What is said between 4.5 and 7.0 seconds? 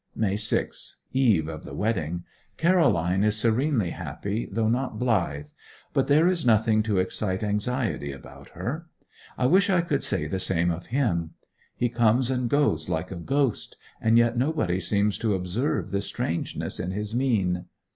though not blithe. But there is nothing to